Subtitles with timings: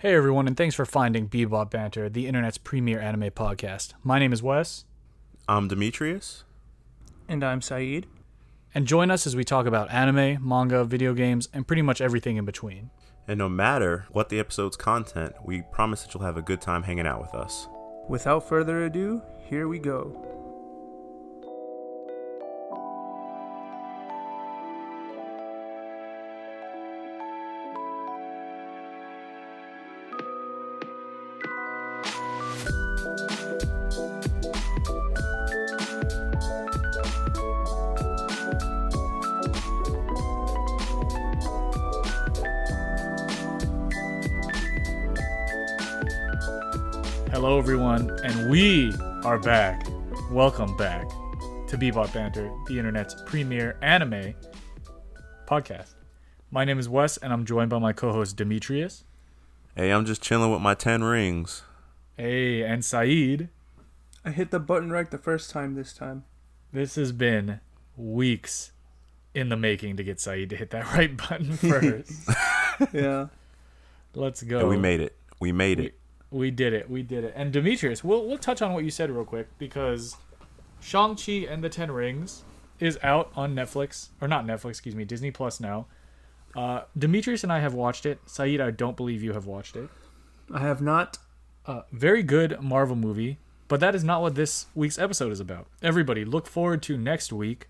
[0.00, 3.92] Hey everyone, and thanks for finding Bebop Banter, the internet's premier anime podcast.
[4.02, 4.86] My name is Wes,
[5.46, 6.44] I'm Demetrius.
[7.28, 8.06] And I'm Saeed.
[8.74, 12.38] and join us as we talk about anime, manga, video games, and pretty much everything
[12.38, 12.88] in between.
[13.28, 16.84] And no matter what the episode's content, we promise that you'll have a good time
[16.84, 17.68] hanging out with us.
[18.08, 19.20] Without further ado,
[19.50, 20.39] here we go.
[48.30, 48.94] And we
[49.24, 49.84] are back.
[50.30, 51.08] Welcome back
[51.66, 54.34] to Bebop Banter, the internet's premier anime
[55.48, 55.94] podcast.
[56.48, 59.02] My name is Wes, and I'm joined by my co-host Demetrius.
[59.74, 61.64] Hey, I'm just chilling with my 10 rings.
[62.16, 63.48] Hey, and Saeed.
[64.24, 66.22] I hit the button right the first time this time.
[66.72, 67.58] This has been
[67.96, 68.70] weeks
[69.34, 72.30] in the making to get Saeed to hit that right button first.
[72.92, 73.26] yeah.
[74.14, 74.60] Let's go.
[74.60, 75.16] And we made it.
[75.40, 75.99] We made We, it.
[76.30, 76.88] We did it.
[76.88, 77.32] We did it.
[77.36, 80.16] And Demetrius, we'll we'll touch on what you said real quick because
[80.80, 82.44] Shang Chi and the Ten Rings
[82.78, 85.86] is out on Netflix or not Netflix, excuse me, Disney Plus now.
[86.56, 88.20] Uh, Demetrius and I have watched it.
[88.26, 89.88] Saeed, I don't believe you have watched it.
[90.52, 91.18] I have not.
[91.66, 95.66] Uh, very good Marvel movie, but that is not what this week's episode is about.
[95.82, 97.68] Everybody, look forward to next week,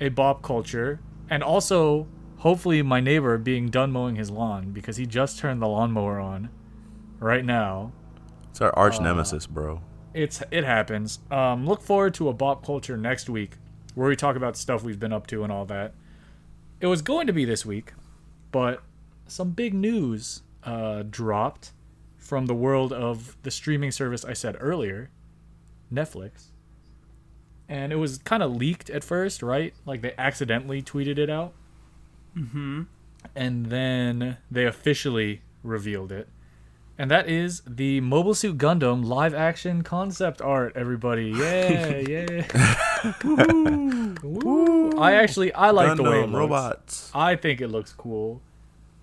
[0.00, 5.04] a Bop culture, and also hopefully my neighbor being done mowing his lawn because he
[5.04, 6.48] just turned the lawnmower on
[7.18, 7.92] right now.
[8.50, 9.80] It's our arch nemesis, bro.
[10.14, 11.20] It's it happens.
[11.30, 13.52] Um, look forward to a Bop Culture next week,
[13.94, 15.94] where we talk about stuff we've been up to and all that.
[16.80, 17.92] It was going to be this week,
[18.50, 18.82] but
[19.26, 21.72] some big news uh, dropped
[22.16, 25.10] from the world of the streaming service I said earlier,
[25.92, 26.48] Netflix.
[27.68, 29.74] And it was kind of leaked at first, right?
[29.84, 31.52] Like they accidentally tweeted it out.
[32.36, 32.82] Mm-hmm.
[33.34, 36.28] And then they officially revealed it.
[37.00, 41.26] And that is the Mobile Suit Gundam live action concept art, everybody.
[41.30, 43.14] Yeah, yeah.
[43.24, 44.98] Woo, woo.
[44.98, 46.32] I actually I like the way it looks.
[46.34, 47.10] robots.
[47.14, 48.42] I think it looks cool.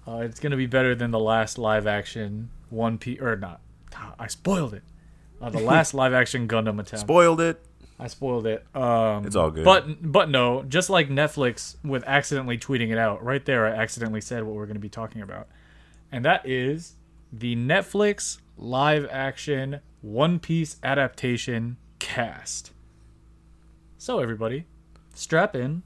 [0.06, 3.62] Uh, it's gonna be better than the last live action One Piece or not.
[3.96, 4.84] Ah, I spoiled it.
[5.42, 7.00] Uh, the last live action Gundam attempt.
[7.00, 7.62] Spoiled it.
[7.98, 8.66] I spoiled it.
[8.76, 9.64] Um, It's all good.
[9.64, 14.20] But but no, just like Netflix with accidentally tweeting it out, right there, I accidentally
[14.20, 15.48] said what we're going to be talking about,
[16.12, 16.96] and that is
[17.32, 22.72] the Netflix live action One Piece adaptation cast.
[23.98, 24.66] So everybody,
[25.14, 25.84] strap in.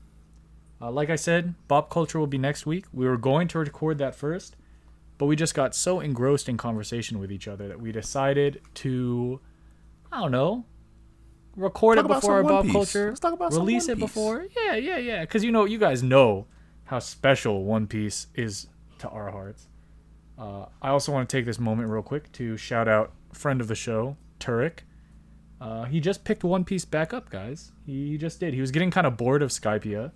[0.82, 2.86] Uh, like I said, Bop Culture will be next week.
[2.94, 4.56] We were going to record that first,
[5.18, 9.42] but we just got so engrossed in conversation with each other that we decided to,
[10.12, 10.66] I don't know,
[11.56, 12.72] record Talk it before our Bob Piece.
[12.72, 13.08] Culture.
[13.10, 14.48] Let's talk about some release it before.
[14.56, 15.22] Yeah, yeah, yeah.
[15.22, 16.48] Because you know, you guys know
[16.86, 18.68] how special One Piece is
[19.00, 19.68] to our hearts.
[20.40, 23.68] Uh, I also want to take this moment real quick to shout out friend of
[23.68, 24.80] the show, Turek.
[25.60, 27.74] Uh, he just picked One Piece back up, guys.
[27.86, 28.54] He just did.
[28.54, 30.12] He was getting kind of bored of Skypiea,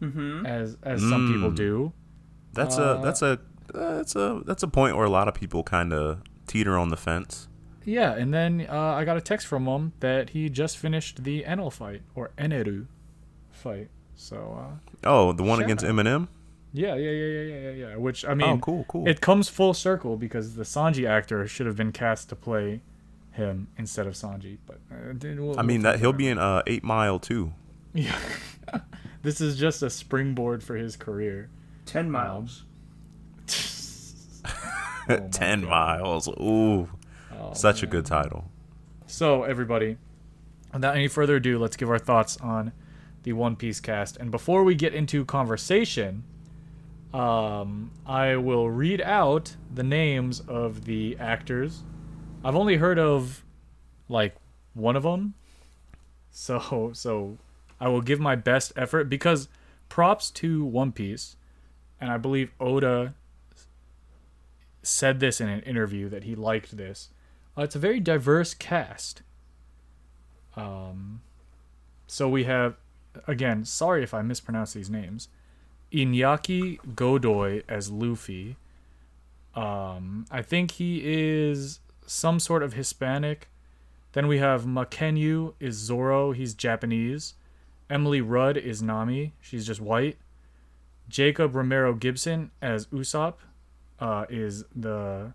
[0.00, 0.46] Mm-hmm.
[0.46, 1.56] as as some people Mm.
[1.56, 1.92] do.
[2.52, 3.38] That's Uh, a that's a
[3.72, 6.96] that's a that's a point where a lot of people kind of teeter on the
[6.96, 7.48] fence.
[7.84, 11.44] Yeah, and then uh, I got a text from him that he just finished the
[11.44, 12.86] Enel fight or Eneru
[13.50, 13.90] fight.
[14.14, 15.90] So uh, Oh, the one against out.
[15.90, 16.28] Eminem.
[16.74, 17.96] Yeah, yeah, yeah, yeah, yeah, yeah, yeah.
[17.96, 19.08] Which I mean, oh, cool, cool.
[19.08, 22.80] it comes full circle because the Sanji actor should have been cast to play
[23.32, 24.58] him instead of Sanji.
[24.66, 27.52] But uh, we'll- I mean we'll that he'll about be in uh, Eight Mile too.
[27.94, 28.18] Yeah,
[29.22, 31.48] this is just a springboard for his career.
[31.86, 32.64] Ten miles.
[35.06, 35.70] Oh my Ten God.
[35.70, 36.28] miles.
[36.28, 36.88] Ooh,
[37.38, 38.50] Oh, such a good title.
[39.06, 39.98] So, everybody,
[40.72, 42.72] without any further ado, let's give our thoughts on
[43.22, 44.16] the One Piece cast.
[44.16, 46.24] And before we get into conversation,
[47.14, 51.82] um, I will read out the names of the actors.
[52.42, 53.44] I've only heard of
[54.08, 54.34] like
[54.74, 55.34] one of them,
[56.32, 57.38] so so
[57.80, 59.48] I will give my best effort because
[59.88, 61.36] props to One Piece,
[62.00, 63.14] and I believe Oda
[64.82, 67.10] said this in an interview that he liked this.
[67.56, 69.22] Uh, it's a very diverse cast.
[70.56, 71.22] Um,
[72.08, 72.74] so we have,
[73.28, 75.28] again, sorry if I mispronounce these names,
[75.94, 78.56] Iñaki Godoy as Luffy.
[79.54, 83.48] Um, I think he is some sort of Hispanic.
[84.12, 86.32] Then we have Mackenyu is Zoro.
[86.32, 87.34] He's Japanese.
[87.88, 89.34] Emily Rudd is Nami.
[89.40, 90.16] She's just white.
[91.08, 93.34] Jacob Romero Gibson as Usopp
[94.00, 95.32] uh, is the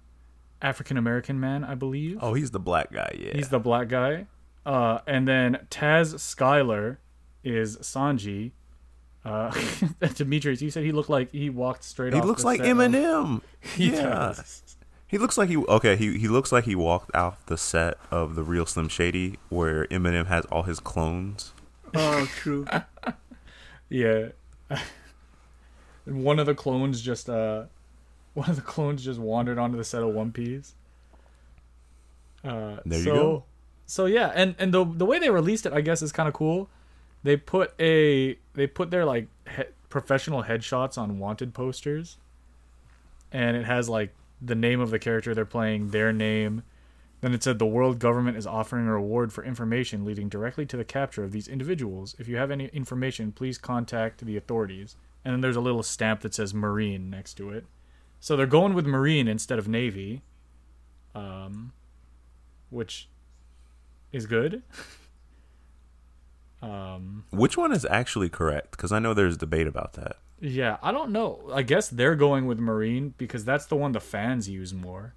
[0.61, 2.17] African American man, I believe.
[2.21, 3.15] Oh, he's the black guy.
[3.17, 3.33] Yeah.
[3.33, 4.27] He's the black guy.
[4.65, 6.97] Uh, and then Taz Skylar
[7.43, 8.51] is Sanji.
[9.25, 9.51] Uh,
[10.15, 12.25] Demetrius, you said he looked like he walked straight he off.
[12.25, 13.41] looks like set of- Eminem.
[13.75, 14.03] He yeah.
[14.03, 14.63] does.
[15.07, 15.95] He looks like he okay.
[15.95, 19.85] He he looks like he walked off the set of the real Slim Shady, where
[19.87, 21.51] Eminem has all his clones.
[21.95, 22.65] Oh, true.
[23.89, 24.29] Yeah.
[24.69, 27.63] and one of the clones just uh
[28.35, 30.75] one of the clones just wandered onto the set of One Piece.
[32.43, 33.43] Uh There you so, go.
[33.87, 36.33] So yeah, and and the the way they released it I guess is kind of
[36.35, 36.69] cool.
[37.23, 42.17] They put a they put their like he, professional headshots on wanted posters.
[43.31, 46.63] And it has like the name of the character they're playing, their name,
[47.21, 50.77] then it said the world government is offering a reward for information leading directly to
[50.77, 52.15] the capture of these individuals.
[52.17, 54.95] If you have any information, please contact the authorities.
[55.25, 57.65] And then there's a little stamp that says Marine next to it.
[58.21, 60.21] So they're going with Marine instead of Navy,
[61.13, 61.73] um,
[62.69, 63.09] which
[64.11, 64.63] is good.
[66.61, 68.71] um, Which one is actually correct?
[68.71, 70.17] Because I know there's debate about that.
[70.39, 71.49] yeah, I don't know.
[71.53, 75.13] I guess they're going with Marine because that's the one the fans use more.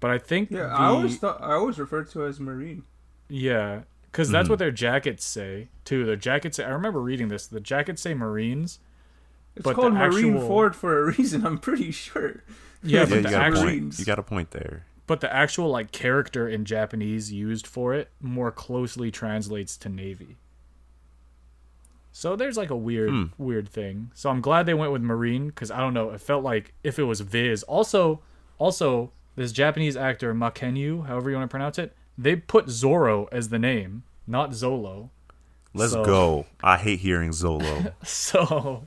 [0.00, 2.82] But I think Yeah, the, I always thought I always referred to it as Marine.
[3.28, 4.50] Yeah, because that's Mhm.
[4.50, 6.04] what their jackets say too.
[6.04, 6.56] Their jackets.
[6.58, 7.46] Say, I remember reading this.
[7.46, 8.80] The jackets say Marines.
[9.56, 11.46] It's But called Marine actual- Ford for a reason.
[11.46, 12.42] I'm pretty sure.
[12.86, 13.98] Yeah, Yeah, but you the got a actual, point.
[13.98, 14.84] You got a point there.
[15.06, 20.36] but the actual like character in Japanese used for it more closely translates to Navy.
[22.16, 23.24] So there's like a weird, Hmm.
[23.38, 24.12] weird thing.
[24.14, 26.10] So I'm glad they went with Marine because I don't know.
[26.10, 27.64] It felt like if it was Viz.
[27.64, 28.20] Also,
[28.56, 33.48] also this Japanese actor Mackenyu, however you want to pronounce it, they put Zoro as
[33.48, 35.10] the name, not Zolo.
[35.74, 36.46] Let's So- go.
[36.62, 37.92] I hate hearing Zolo.
[38.04, 38.86] So,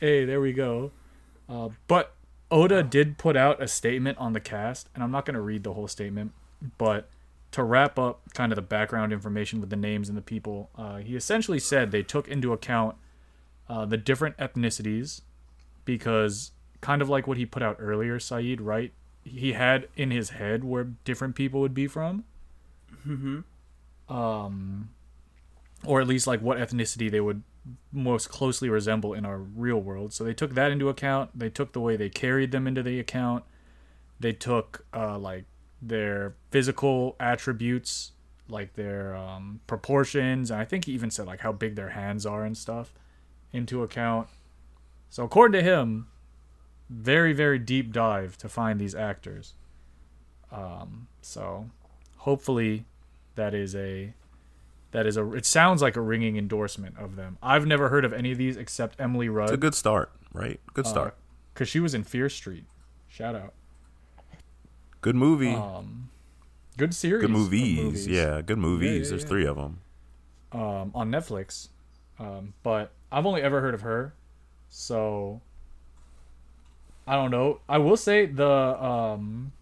[0.00, 0.92] hey, there we go.
[1.46, 2.14] Uh, but
[2.50, 5.62] Oda did put out a statement on the cast, and I'm not going to read
[5.62, 6.32] the whole statement,
[6.78, 7.10] but
[7.52, 10.98] to wrap up kind of the background information with the names and the people, uh,
[10.98, 12.96] he essentially said they took into account
[13.68, 15.22] uh, the different ethnicities
[15.84, 18.92] because, kind of like what he put out earlier, Saeed, right?
[19.24, 22.24] He had in his head where different people would be from.
[23.06, 24.14] Mm-hmm.
[24.14, 24.90] Um,
[25.84, 27.42] or at least like what ethnicity they would
[27.92, 30.12] most closely resemble in our real world.
[30.12, 31.30] So they took that into account.
[31.38, 33.44] They took the way they carried them into the account.
[34.18, 35.44] They took uh, like
[35.82, 38.12] their physical attributes,
[38.48, 42.26] like their um, proportions, and I think he even said like how big their hands
[42.26, 42.92] are and stuff
[43.52, 44.28] into account.
[45.08, 46.06] So according to him,
[46.88, 49.54] very very deep dive to find these actors.
[50.52, 51.70] Um, so
[52.18, 52.84] hopefully
[53.36, 54.14] that is a
[54.90, 57.38] that is a it sounds like a ringing endorsement of them.
[57.42, 59.48] I've never heard of any of these except Emily Rudd.
[59.50, 60.60] it's a good start, right?
[60.68, 61.16] Uh, Good start.
[61.54, 62.64] because she was in Fear Street.
[63.08, 63.54] Shout out.
[65.00, 65.54] Good movie.
[65.54, 66.10] Um,
[66.76, 67.22] good series.
[67.22, 68.06] good of movies.
[68.06, 69.06] Yeah, good movies.
[69.06, 69.28] yeah, There's yeah.
[69.28, 69.80] three of them.
[70.52, 71.68] Um, on Netflix.
[72.18, 74.14] Um, but I've only ever heard of her,
[74.68, 75.40] so
[77.06, 77.60] I don't know.
[77.68, 79.52] I will say the um,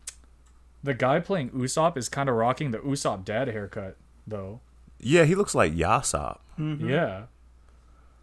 [0.82, 3.96] the guy playing Usopp is kind of rocking the Usopp dad haircut
[4.26, 4.61] though.
[4.99, 6.38] Yeah, he looks like Yasop.
[6.58, 6.88] Mm-hmm.
[6.90, 7.23] Yeah.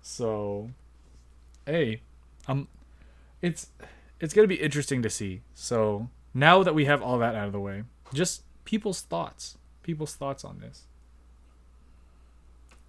[0.02, 0.70] So,
[1.66, 2.02] hey,
[2.48, 2.68] um,
[3.42, 3.68] it's
[4.20, 5.42] it's gonna be interesting to see.
[5.54, 7.84] So now that we have all that out of the way,
[8.14, 10.84] just people's thoughts, people's thoughts on this.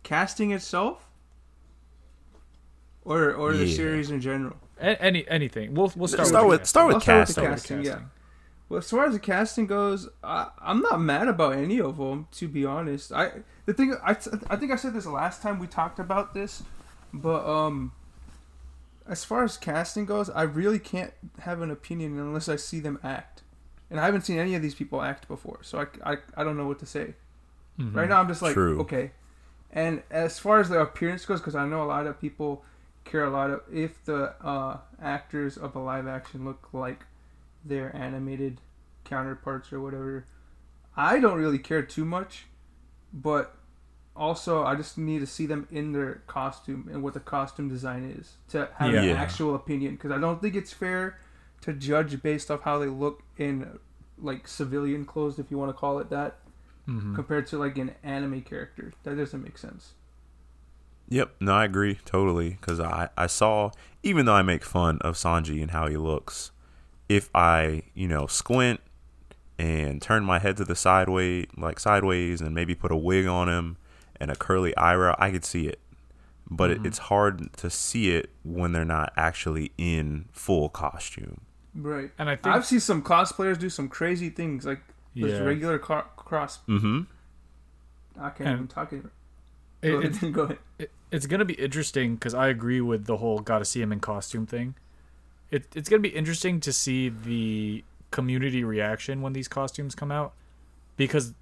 [0.03, 1.09] Casting itself,
[3.05, 4.57] or or the series in general.
[4.79, 5.75] A- any anything.
[5.75, 7.43] We'll we'll start, Start with with start with I'll start with casting.
[7.43, 8.07] Start with casting, yeah.
[8.69, 12.27] Well, as far as the casting goes, I, I'm not mad about any of them.
[12.33, 13.31] To be honest, I
[13.65, 14.17] the thing I,
[14.51, 16.63] I think I said this last time we talked about this,
[17.13, 17.93] but um,
[19.09, 22.99] as far as casting goes, I really can't have an opinion unless I see them
[23.05, 23.36] act,
[23.91, 26.57] and I haven't seen any of these people act before, so I I, I don't
[26.57, 27.15] know what to say.
[27.79, 27.95] Mhm.
[27.95, 28.81] Right now, I'm just like True.
[28.81, 29.13] okay.
[29.71, 32.65] And as far as the appearance goes, because I know a lot of people
[33.05, 37.05] care a lot of if the uh, actors of a live action look like
[37.65, 38.61] their animated
[39.05, 40.27] counterparts or whatever.
[40.97, 42.47] I don't really care too much,
[43.13, 43.55] but
[44.17, 48.15] also I just need to see them in their costume and what the costume design
[48.19, 49.93] is to have an actual opinion.
[49.97, 51.19] Because I don't think it's fair
[51.67, 53.79] to judge based off how they look in
[54.19, 56.39] like civilian clothes, if you want to call it that
[56.89, 57.15] Mhm.
[57.15, 58.93] compared to like an anime character.
[59.03, 59.93] That doesn't make sense.
[61.09, 63.71] Yep, no, I agree totally because I I saw
[64.03, 66.51] even though I make fun of Sanji and how he looks,
[67.09, 68.81] if I you know squint
[69.59, 73.49] and turn my head to the sideway like sideways and maybe put a wig on
[73.49, 73.77] him
[74.21, 75.81] and a curly eyebrow, I could see it.
[76.49, 81.41] But it, it's hard to see it when they're not actually in full costume.
[81.77, 82.11] Right.
[82.19, 84.81] And I think I've seen some cosplayers do some crazy things, like
[85.15, 86.59] yeah, this regular car- cross.
[86.69, 87.03] Mm-hmm.
[88.19, 89.05] I can't And even talk it.
[89.83, 90.33] it- Go it's- ahead.
[90.35, 90.59] Go ahead.
[90.79, 94.01] it, it's gonna be interesting because I agree with the whole gotta see him in
[94.01, 94.75] costume thing.
[95.51, 100.33] It it's gonna be interesting to see the community reaction when these costumes come out
[100.97, 101.35] because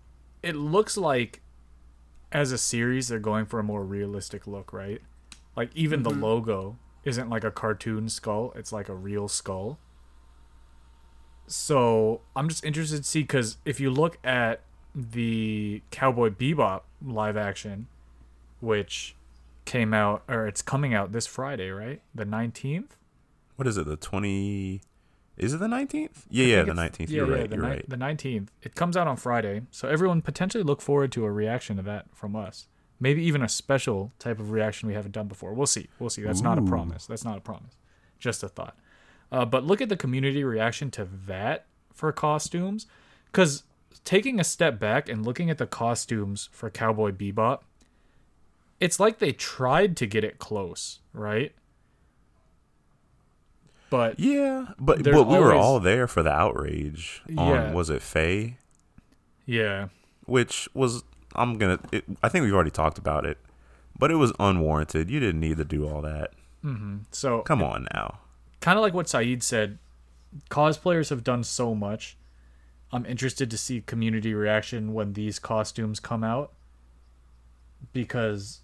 [0.42, 1.40] it looks like
[2.32, 5.00] as a series they're going for a more realistic look, right?
[5.56, 6.04] Like even Mhm.
[6.04, 9.78] the logo isn't like a cartoon skull; it's like a real skull.
[11.46, 14.60] So I'm just interested to see because if you look at
[14.94, 17.88] the Cowboy Bebop live action,
[18.60, 19.14] which
[19.64, 22.00] came out or it's coming out this Friday, right?
[22.14, 22.90] The 19th?
[23.56, 23.86] What is it?
[23.86, 24.80] The twenty?
[25.36, 26.26] Is it the nineteenth?
[26.28, 27.08] Yeah, yeah, the nineteenth.
[27.10, 27.50] yeah, You're yeah, right.
[27.50, 27.88] the You're ni- right.
[27.88, 28.48] The 19th.
[28.62, 29.62] It comes out on Friday.
[29.70, 32.66] So everyone potentially look forward to a reaction to that from us.
[32.98, 35.52] Maybe even a special type of reaction we haven't done before.
[35.54, 35.88] We'll see.
[36.00, 36.22] We'll see.
[36.22, 37.06] That's not a promise.
[37.06, 37.76] That's not a promise.
[38.18, 38.76] Just a thought.
[39.32, 42.86] Uh, but look at the community reaction to that for costumes.
[43.26, 43.64] Because
[44.04, 47.60] taking a step back and looking at the costumes for Cowboy Bebop,
[48.80, 51.52] it's like they tried to get it close, right?
[53.90, 57.72] But Yeah, but but we were all there for the outrage on Yeah.
[57.72, 58.56] was it Faye,
[59.46, 59.88] yeah,
[60.26, 61.04] which was
[61.36, 61.78] I'm gonna.
[61.92, 63.38] It, I think we've already talked about it,
[63.98, 65.10] but it was unwarranted.
[65.10, 66.32] You didn't need to do all that.
[66.62, 68.18] hmm so Come on now.
[68.64, 69.78] Kind of like what Saeed said,
[70.50, 72.16] cosplayers have done so much.
[72.90, 76.54] I'm interested to see community reaction when these costumes come out
[77.92, 78.62] because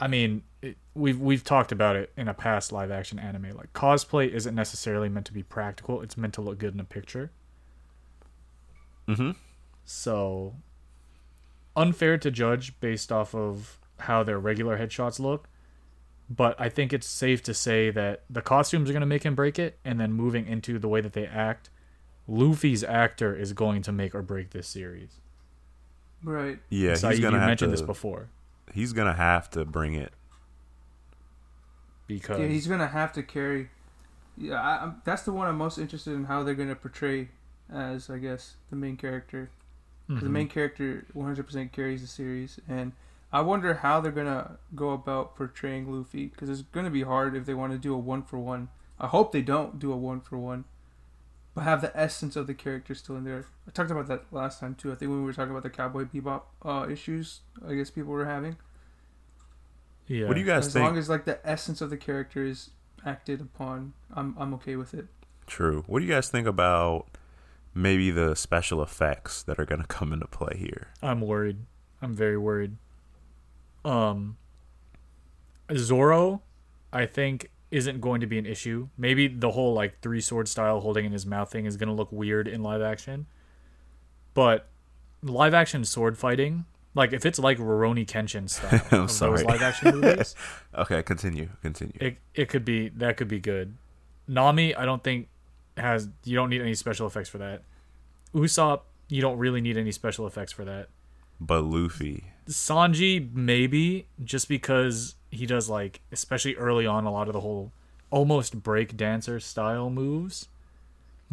[0.00, 3.54] I mean, it, we've we've talked about it in a past live action anime.
[3.56, 6.84] Like cosplay isn't necessarily meant to be practical; it's meant to look good in a
[6.84, 7.30] picture.
[9.06, 9.30] Mm-hmm.
[9.84, 10.56] So
[11.76, 15.48] unfair to judge based off of how their regular headshots look.
[16.30, 19.34] But I think it's safe to say that the costumes are going to make him
[19.34, 21.68] break it, and then moving into the way that they act,
[22.26, 25.20] Luffy's actor is going to make or break this series.
[26.24, 26.58] Right.
[26.70, 27.76] Yeah, Saeed, he's gonna you have mentioned to.
[27.76, 28.28] this before
[28.72, 30.12] He's gonna have to bring it.
[32.06, 33.70] because Yeah, he's gonna have to carry.
[34.36, 37.28] Yeah, I, I'm, that's the one I'm most interested in how they're gonna portray
[37.70, 39.50] as, I guess, the main character.
[40.08, 40.30] The Mhm.
[40.30, 42.92] main character 100% carries the series, and
[43.32, 47.46] I wonder how they're gonna go about portraying Luffy because it's gonna be hard if
[47.46, 48.68] they want to do a one for one.
[49.00, 50.64] I hope they don't do a one for one,
[51.54, 53.46] but have the essence of the character still in there.
[53.66, 54.92] I talked about that last time too.
[54.92, 58.12] I think when we were talking about the Cowboy Bebop uh, issues, I guess people
[58.12, 58.56] were having.
[60.06, 60.26] yeah.
[60.28, 60.84] What do you guys as think?
[60.84, 62.70] long as like the essence of the character is
[63.04, 65.06] acted upon, I'm I'm okay with it.
[65.46, 65.84] True.
[65.86, 67.06] What do you guys think about
[67.74, 70.88] maybe the special effects that are gonna come into play here?
[71.02, 71.58] I'm worried.
[72.00, 72.76] I'm very worried.
[73.84, 74.36] Um
[75.74, 76.42] Zoro,
[76.92, 78.88] I think, isn't going to be an issue.
[78.98, 82.12] Maybe the whole like three sword style holding in his mouth thing is gonna look
[82.12, 83.26] weird in live action.
[84.34, 84.68] But
[85.22, 89.38] live action sword fighting, like if it's like Rurouni Kenshin style I'm sorry.
[89.38, 90.34] those live action movies,
[90.74, 91.48] Okay, continue.
[91.62, 91.94] Continue.
[92.00, 93.76] it it could be that could be good.
[94.28, 95.28] Nami, I don't think
[95.76, 97.62] has you don't need any special effects for that.
[98.34, 100.88] Usopp, you don't really need any special effects for that.
[101.40, 102.24] but Luffy.
[102.52, 107.72] Sanji maybe just because he does like especially early on a lot of the whole
[108.10, 110.48] almost break dancer style moves.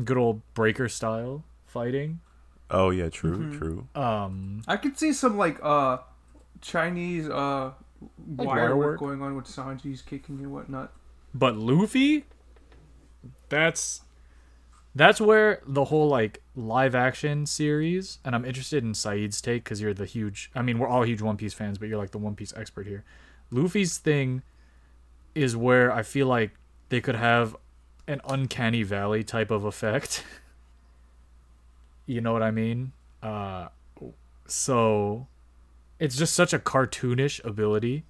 [0.03, 2.21] Good old breaker style fighting.
[2.71, 3.57] Oh yeah, true, Mhm.
[3.57, 3.87] true.
[4.01, 5.97] Um I could see some like uh
[6.61, 7.71] Chinese uh
[8.37, 8.99] Like wire wire work work?
[8.99, 10.93] going on with Sanji's kicking and whatnot.
[11.33, 12.25] but Luffy
[13.49, 14.01] that's
[14.99, 19.79] that's where the whole like live action series and I'm interested in Saeed's take cuz
[19.81, 22.17] you're the huge I mean we're all huge One Piece fans but you're like the
[22.17, 23.05] One Piece expert here.
[23.49, 24.43] Luffy's thing
[25.33, 26.51] is where I feel like
[26.89, 27.55] they could have
[28.07, 30.25] an uncanny valley type of effect.
[32.05, 32.91] you know what I mean?
[33.23, 33.69] Uh
[34.47, 35.27] so
[35.97, 38.03] it's just such a cartoonish ability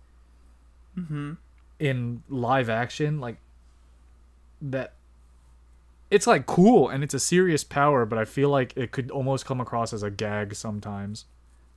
[0.97, 1.33] Mm-hmm.
[1.79, 3.37] in live action like
[4.61, 4.93] that
[6.11, 9.45] it's like cool and it's a serious power but i feel like it could almost
[9.45, 11.25] come across as a gag sometimes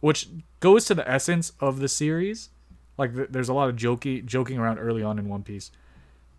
[0.01, 0.29] which
[0.61, 2.51] goes to the essence of the series
[2.99, 5.71] like th- there's a lot of jokey joking around early on in one piece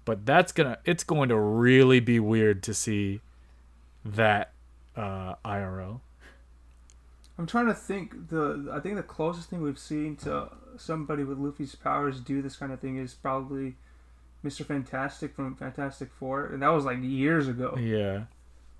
[0.05, 3.21] but that's gonna it's going to really be weird to see
[4.03, 4.51] that
[4.95, 6.01] uh irl
[7.38, 8.29] I'm trying to think.
[8.29, 12.55] The I think the closest thing we've seen to somebody with Luffy's powers do this
[12.55, 13.75] kind of thing is probably
[14.43, 14.65] Mr.
[14.65, 18.23] Fantastic from Fantastic Four, and that was like years ago yeah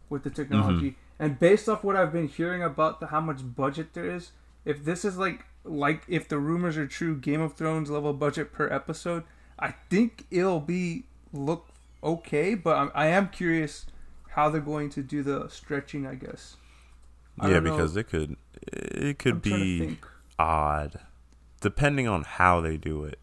[0.10, 0.92] with the technology.
[0.92, 1.00] Mm-hmm.
[1.20, 4.32] And based off what I've been hearing about the, how much budget there is,
[4.66, 8.54] if this is like like if the rumors are true, Game of Thrones level budget
[8.54, 9.24] per episode,
[9.60, 11.68] I think it'll be look
[12.04, 12.56] okay.
[12.56, 13.86] But I'm, I am curious
[14.30, 16.06] how they're going to do the stretching.
[16.06, 16.58] I guess.
[17.40, 18.38] I yeah, because it could
[18.72, 20.08] it could I'm trying to be think.
[20.38, 21.00] odd
[21.62, 23.18] depending on how they do it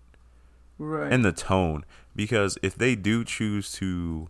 [0.80, 1.12] right.
[1.12, 1.84] and the tone.
[2.16, 4.28] Because if they do choose to,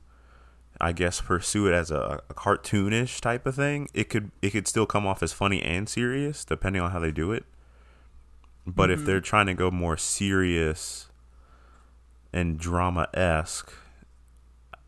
[0.80, 4.69] I guess, pursue it as a, a cartoonish type of thing, it could it could
[4.69, 7.45] still come off as funny and serious depending on how they do it.
[8.66, 9.04] But if Mhm.
[9.07, 11.09] they're trying to go more serious
[12.33, 13.73] and drama esque,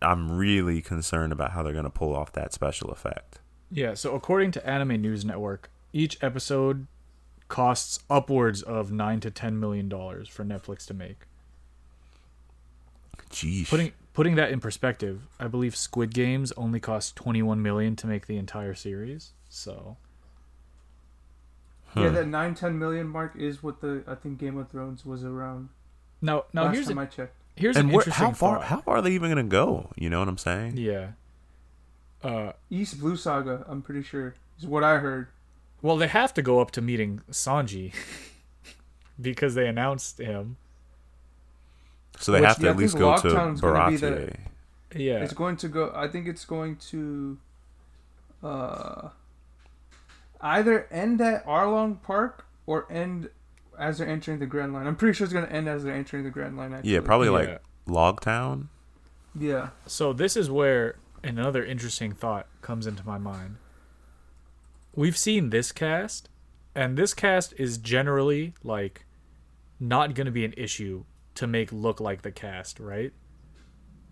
[0.03, 3.41] I'm really concerned about how they're going to pull off that special effect.
[3.71, 6.87] Yeah, so according to Anime News Network, each episode
[7.49, 11.27] costs upwards of nine to ten million dollars for Netflix to make.
[13.33, 13.69] Jeez.
[13.69, 18.07] Putting putting that in perspective, I believe Squid Games only cost twenty one million to
[18.07, 19.33] make the entire series.
[19.49, 19.97] So
[21.97, 22.11] Yeah, Huh.
[22.11, 25.69] that nine ten million mark is what the I think Game of Thrones was around.
[26.21, 27.35] now now last here's time a, I checked.
[27.57, 28.65] here's and an where, interesting how far thought.
[28.67, 29.91] how far are they even going to go?
[29.97, 30.77] You know what I'm saying?
[30.77, 31.13] yeah.
[32.23, 35.27] Uh, East Blue Saga, I'm pretty sure, is what I heard.
[35.83, 37.93] well, they have to go up to meeting Sanji
[39.21, 40.57] because they announced him.
[42.23, 43.61] So they Which, have to yeah, at least go to Logtown's
[44.01, 44.33] the-
[44.95, 45.91] Yeah, It's going to go.
[45.95, 47.39] I think it's going to,
[48.43, 49.09] uh,
[50.41, 53.29] either end at Arlong Park or end
[53.79, 54.87] as they're entering the Grand Line.
[54.87, 56.73] I'm pretty sure it's going to end as they're entering the Grand Line.
[56.73, 56.93] Actually.
[56.93, 57.33] Yeah, probably Yeah.
[57.33, 58.69] like Logtown.
[59.39, 59.71] Yeah.
[59.87, 63.57] So this is where another interesting thought comes into my mind.
[64.95, 66.29] We've seen this cast,
[66.75, 69.07] and this cast is generally like
[69.81, 71.05] not going to be an issue
[71.37, 73.13] to make look like the cast, right?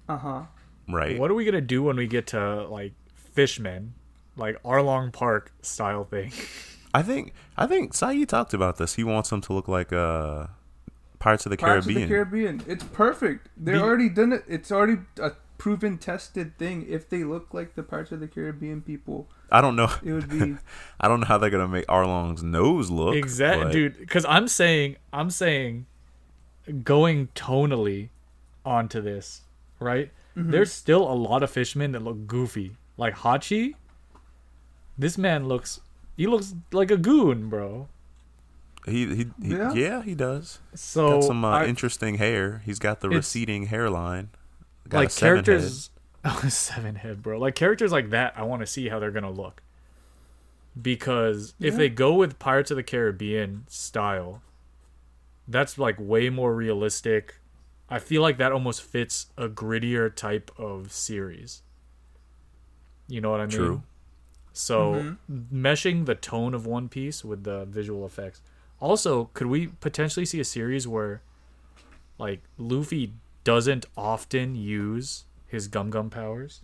[0.08, 0.42] Uh huh.
[0.88, 1.18] Right.
[1.18, 3.94] What are we going to do when we get to like Fishmen,
[4.36, 6.32] like Arlong Park style thing?
[6.94, 8.94] I think I think Saeed talked about this.
[8.94, 10.48] He wants them to look like uh
[11.20, 12.02] Pirates of the Pirates Caribbean.
[12.02, 12.62] of the Caribbean.
[12.66, 13.48] It's perfect.
[13.56, 14.44] They Be- already done it.
[14.48, 16.86] It's already a proven, tested thing.
[16.88, 19.90] If they look like the Pirates of the Caribbean people, I don't know.
[20.02, 20.56] it would be.
[21.00, 23.14] I don't know how they're gonna make Arlong's nose look.
[23.14, 23.98] Exactly, but dude.
[23.98, 25.86] Because I'm saying, I'm saying,
[26.72, 28.08] going tonally
[28.64, 29.42] onto this,
[29.78, 30.10] right?
[30.36, 30.50] Mm-hmm.
[30.50, 33.74] There's still a lot of fishmen that look goofy, like Hachi.
[34.98, 35.80] This man looks,
[36.16, 37.88] he looks like a goon, bro.
[38.86, 39.72] He he, he Yeah?
[39.74, 40.02] yeah.
[40.02, 40.58] he does.
[40.74, 42.62] So got some uh, I- interesting hair.
[42.64, 44.30] He's got the receding hairline.
[44.88, 45.44] Got like a seven head.
[45.44, 45.90] characters,
[46.48, 47.38] seven head, bro.
[47.38, 49.62] Like characters like that, I want to see how they're gonna look.
[50.80, 51.78] Because if Yeah.
[51.78, 54.40] they go with Pirates of the Caribbean style,
[55.50, 57.36] that's like way more realistic.
[57.88, 61.62] I feel like that almost fits a grittier type of series.
[63.08, 63.56] You know what I mean?
[63.56, 63.82] True.
[64.52, 65.16] So Mhm.
[65.52, 68.40] meshing the tone of One Piece with the visual effects.
[68.80, 71.22] Also, could we potentially see a series where
[72.18, 73.12] like Luffy
[73.44, 76.60] doesn't often use his gum gum powers?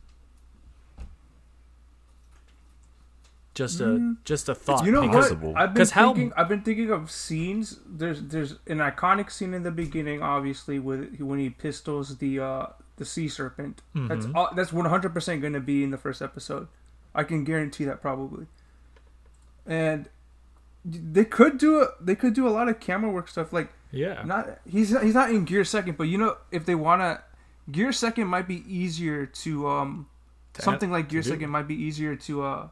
[3.57, 4.17] Just a Mm.
[4.25, 4.85] just a thought.
[4.85, 5.57] You know because- what?
[5.57, 6.33] I've been 'Cause how- thinking.
[6.37, 7.81] I've been thinking of scenes.
[7.87, 12.67] There's there's an iconic scene in the beginning, obviously, with when he pistols the uh
[12.97, 13.81] the sea serpent.
[13.95, 14.35] That's Mhm.
[14.35, 16.69] all, that's one hundred percent going to be in the first episode.
[17.15, 18.47] I can guarantee that probably.
[19.67, 20.09] And
[20.85, 24.23] they could do a, they could do a lot of camera work stuff like Yeah.
[24.25, 27.23] not he's he's not in gear second, but you know if they wanna
[27.71, 30.07] gear second might be easier to um
[30.55, 32.69] To something like gear second might be easier to uh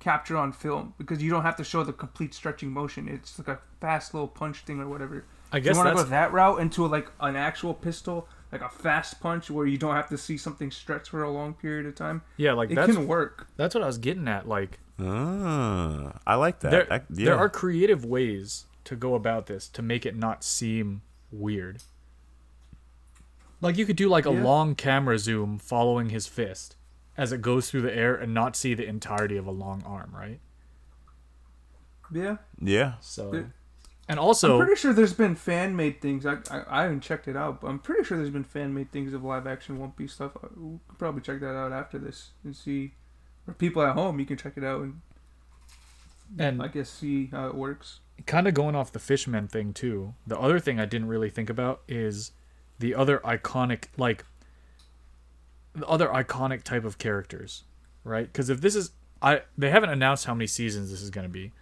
[0.00, 3.06] capture on film because you don't have to show the complete stretching motion.
[3.08, 5.24] It's like a fast little punch thing or whatever.
[5.52, 8.68] I guess you want to go that route into like an actual pistol, like a
[8.68, 11.94] fast punch where you don't have to see something stretch for a long period of
[11.94, 12.22] time.
[12.36, 13.46] yeah, like It that's can work.
[13.56, 14.48] that's what I was getting at.
[14.48, 16.70] Like Ah, I like that.
[16.70, 17.24] there, I- yeah.
[17.26, 21.82] there are creative ways to go about this to make it not seem weird.
[23.60, 24.42] Like you could do like a Yeah.
[24.42, 26.76] long camera zoom following his fist
[27.20, 30.10] as it goes through the air and not see the entirety of a long arm,
[30.14, 30.40] right?
[32.12, 32.94] Yeah, yeah.
[33.00, 33.42] So Yeah.
[34.08, 36.26] and also, I'm pretty sure there's been fan made things.
[36.26, 38.90] I, I I haven't checked it out, but I'm pretty sure there's been fan made
[38.90, 40.32] things of live action One Piece stuff.
[40.42, 42.94] Uh, we could probably check that out after this and see.
[43.44, 45.00] For people at home, you can check it out and
[46.38, 48.00] and I guess see how it works.
[48.26, 50.14] kind of going off the fishman thing too.
[50.26, 52.32] The other thing I didn't really think about is
[52.78, 54.39] the other iconic like the
[55.86, 57.64] other iconic type of characters,
[58.04, 58.26] right?
[58.26, 58.90] Because if this is
[59.22, 61.52] I they haven't announced how many seasons this is going to be,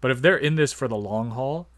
[0.00, 1.68] but if they're in this for the long haul,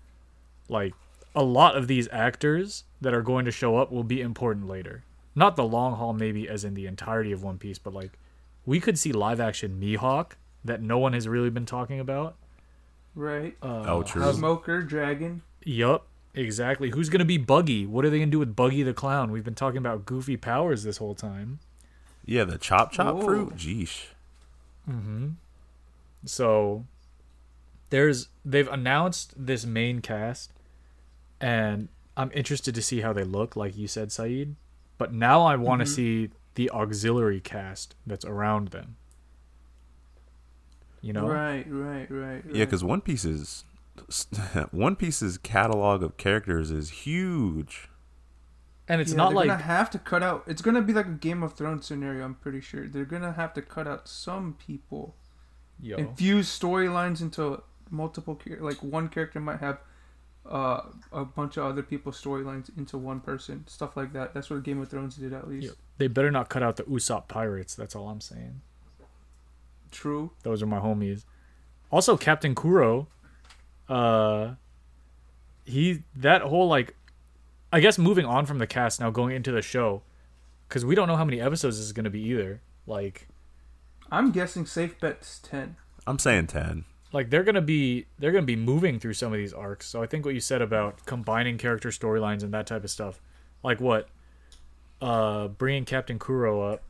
[0.69, 0.95] like
[1.35, 5.05] a lot of these actors that are going to show up will be important later.
[5.35, 8.19] Not the long haul, maybe as in the entirety of One Piece, but like
[8.65, 10.33] we could see live action Mihawk
[10.65, 12.37] that no one has really been talking about.
[13.15, 13.57] Right.
[13.63, 14.33] Uh, Oh, true.
[14.33, 15.43] Smoker, Dragon.
[15.65, 16.91] Yup, exactly.
[16.91, 17.87] Who's gonna be Buggy?
[17.87, 19.31] What are they gonna do with Buggy the Clown?
[19.31, 21.61] We've been talking about goofy powers this whole time.
[22.27, 23.25] Yeah, the chop chop Whoa.
[23.25, 23.57] fruit.
[23.57, 24.07] Jeesh.
[24.91, 25.29] Mm-hmm.
[26.25, 26.85] So
[27.91, 30.53] there's they've announced this main cast,
[31.41, 34.57] and I'm interested to see how they look, like you said, Saeed.
[34.99, 35.95] But now I want to Mhm.
[35.95, 38.97] see the auxiliary cast that's around them.
[41.03, 42.43] You know, Right, right, right.
[42.51, 43.65] Yeah, because One Piece is
[44.73, 47.89] One Piece's catalog of characters is huge.
[48.89, 50.45] And it's Yeah, not they're like gonna have to cut out.
[50.47, 52.25] It's gonna be like a Game of Thrones scenario.
[52.25, 55.15] I'm pretty sure they're gonna have to cut out some people,
[55.81, 58.41] yo, infuse storylines into multiple.
[58.61, 59.79] Like one character might have
[60.49, 63.67] uh, a bunch of other people's storylines into one person.
[63.67, 64.35] Stuff like that.
[64.35, 65.67] That's what Game of Thrones did at least.
[65.67, 65.73] Yeah.
[65.99, 67.75] they better not cut out the Usopp pirates.
[67.75, 68.61] That's all I'm saying.
[69.91, 70.33] True.
[70.43, 71.25] Those are my homies.
[71.91, 73.07] Also, Captain Kuro,
[73.89, 74.55] uh,
[75.65, 76.96] he that whole like,
[77.77, 80.01] I guess moving on from the cast now going into the show,
[80.67, 82.63] because we don't know how many episodes this is gonna be either.
[82.87, 83.29] Like,
[84.11, 85.77] I'm guessing safe bet's ten.
[86.07, 86.87] I'm saying ten.
[87.13, 89.87] like they're gonna be they're gonna be moving through some of these arcs.
[89.87, 93.21] So I think what you said about combining character storylines and that type of stuff,
[93.63, 94.09] like what,
[95.03, 96.83] uh, bringing Captain Kuro up.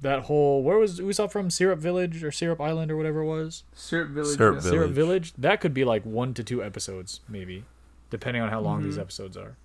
[0.00, 1.50] That whole where was Usopp from?
[1.50, 3.64] Syrup Village or Syrup Island or whatever it was.
[3.74, 4.38] Syrup Village.
[4.38, 4.60] Syrup yeah.
[4.62, 4.74] Village.
[4.78, 5.32] Syrup Village.
[5.36, 7.64] That could be like one to two episodes, maybe,
[8.10, 9.02] depending on how long these Mhm.
[9.02, 9.56] episodes are.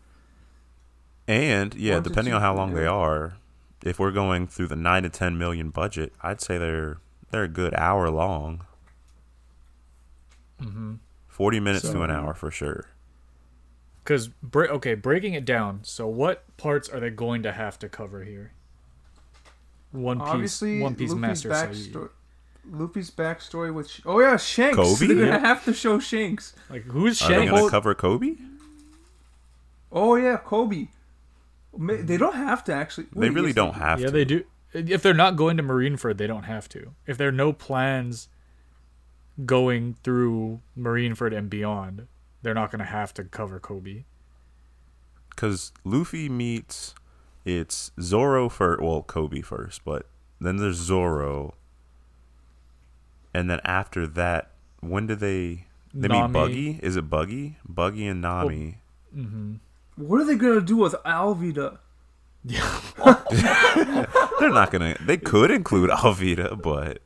[1.28, 3.38] And yeah, One to depending two on how per long they are,
[3.84, 6.98] if we're going through the nine to ten million budget, I'd say they're
[7.32, 8.66] they're a good hour long.
[10.62, 10.96] Mm-hmm.
[11.28, 12.86] Forty minutes to an hour for sure.
[14.04, 15.80] Because bre- okay, breaking it down.
[15.84, 18.52] So what parts are they going to have to cover here?
[19.92, 20.62] One Piece.
[20.62, 21.98] One Piece Luffy's Master Saeed.
[22.70, 22.80] Backstory.
[22.80, 24.78] Luffy's backstory with Sh- oh yeah Shanks.
[24.78, 25.00] Koby?
[25.08, 25.40] They're gonna Yeah.
[25.40, 26.54] have to show Shanks.
[26.70, 27.52] Like who's Are they Shanks?
[27.52, 28.38] going to cover Koby?
[29.92, 30.90] Oh yeah, Koby.
[31.78, 33.08] Ma- They don't have to actually.
[33.16, 34.12] They really don't have yeah, to.
[34.12, 34.44] they do.
[34.74, 36.92] If they're not going to Marineford, they don't have to.
[37.08, 38.28] If there are no plans
[39.46, 42.08] going through Marineford and beyond,
[42.42, 44.04] they're not going to have to cover Koby.
[45.30, 46.94] Because Luffy meets
[47.46, 48.82] it's Zoro first.
[48.82, 50.08] Well, Koby first, but
[50.42, 51.56] then there's Zoro,
[53.36, 55.66] and then after that, when do they?
[55.94, 56.34] They meet Nami.
[56.34, 56.80] Buggy.
[56.82, 57.58] Is it Buggy?
[57.68, 58.78] Buggy and Nami.
[59.16, 59.56] Mm-hmm.
[59.98, 61.80] What are they gonna do with Alvida?
[62.46, 62.80] Yeah.
[64.40, 64.98] They're not gonna.
[65.02, 67.00] They could include Alvida, but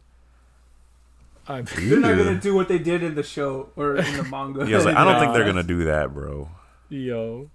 [1.47, 4.69] I'm, They're not gonna do what they did in the show or in the manga.
[4.69, 6.49] yeah, I, like, I don't think they're gonna do that, bro.
[6.89, 7.49] yo.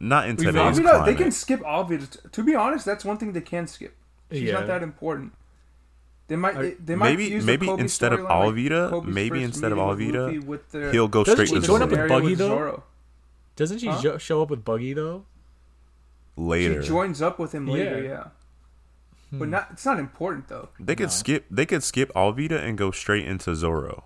[0.00, 1.06] Not in We've today's Alvida, climate.
[1.06, 2.30] they can skip Alvida.
[2.30, 3.96] To be honest, that's one thing they can skip.
[4.30, 4.52] She's yeah.
[4.52, 5.32] not that important.
[6.28, 6.56] They might.
[6.56, 9.78] Are- They, they might maybe use maybe Koby instead of Alvida, like maybe instead of
[9.78, 11.90] meeting with Alvida, Luffy with their- he'll go Doesn't straight she to with join up
[11.90, 12.48] with Buggy, with though?
[12.48, 12.82] Zoro.
[13.56, 14.00] Doesn't she Huh?
[14.02, 15.24] jo- show up with Buggy though?
[16.36, 16.82] later.
[16.82, 18.02] She joins up with him later.
[18.02, 18.08] Yeah.
[18.08, 18.24] Yeah,
[19.30, 19.38] Hmm.
[19.40, 19.68] but not.
[19.72, 20.68] It's not important though.
[20.78, 21.10] They could No.
[21.10, 21.46] skip.
[21.50, 24.04] They could skip Alvida and go straight into Zoro.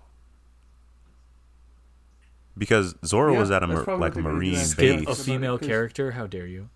[2.57, 4.69] Because Zoro Yeah, was at a mar- like what they're gonna do marine next.
[4.71, 4.99] Skip base.
[4.99, 6.11] a About it, female 'cause- character?
[6.11, 6.69] How dare you?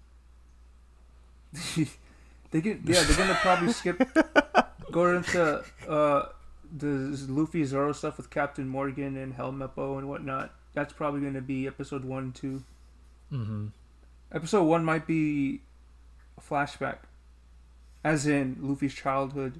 [2.52, 2.80] They get.
[2.86, 4.02] Yeah, they're gonna probably skip.
[4.98, 6.26] go into uh,
[6.76, 10.54] the Luffy Zoro stuff with Captain Morgan and Helmeppo and whatnot.
[10.74, 12.64] That's probably gonna be episode one, 2
[13.32, 13.68] Mm-hmm.
[14.32, 15.62] Episode one might be
[16.38, 17.00] a flashback,
[18.04, 19.60] as in Luffy's childhood,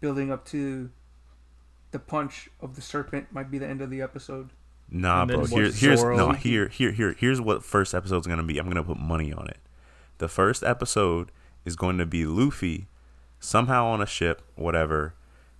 [0.00, 0.90] building up to
[1.90, 3.30] the punch of the serpent.
[3.30, 4.50] Might be the end of the episode.
[4.90, 5.44] Nah, bro.
[5.44, 6.16] Here, here's Zoro?
[6.16, 7.14] no here, here, here.
[7.18, 8.58] Here's what first episode's gonna be.
[8.58, 9.58] I'm gonna put money on it.
[10.18, 11.30] The first episode
[11.66, 12.86] is going to be Luffy
[13.44, 15.14] somehow on a ship, whatever,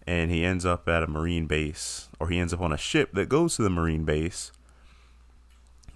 [0.07, 3.11] and he ends up at a marine base, or he ends up on a ship
[3.12, 4.53] that goes to the marine base.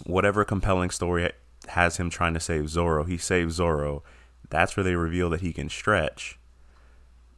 [0.04, 1.32] Whatever compelling story
[1.68, 4.02] has him trying to save Zoro, he saves Zoro.
[4.50, 6.38] That's where they reveal that he can stretch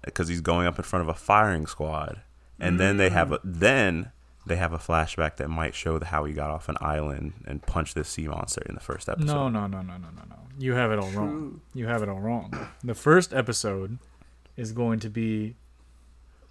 [0.05, 2.21] because he's going up in front of a firing squad,
[2.59, 3.43] and then they have a mm.
[3.45, 4.13] then
[4.47, 7.63] they have a flashback that might show the, how he got off an island and
[7.63, 9.27] punched this sea monster in the first episode.
[9.27, 10.37] No, no, no, no, no, no, no.
[10.59, 11.61] You have it all wrong.
[11.75, 12.53] You have it all wrong.
[12.85, 13.99] The first episode
[14.61, 15.57] is going to be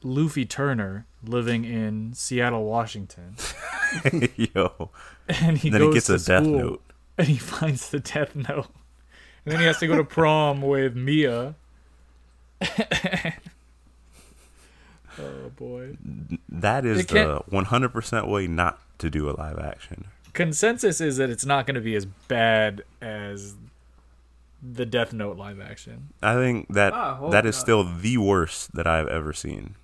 [0.02, 3.36] Luffy Turner living in Seattle, Washington,
[4.36, 4.90] Yo,
[5.28, 6.82] and he then he goes gets to a death school, note.
[7.18, 8.68] and he finds the death note,
[9.46, 11.56] and then he has to go to prom with Mia.
[12.62, 12.80] oh
[15.56, 15.98] boy!
[16.50, 20.06] That is the 100% way not to do a live action.
[20.34, 23.56] Consensus is that it's not going to be as bad as
[24.62, 26.10] the Death Note live action.
[26.22, 27.62] I think that Ah, that is not.
[27.62, 29.76] still the worst that I've ever seen.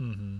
[0.00, 0.38] Mm-hmm.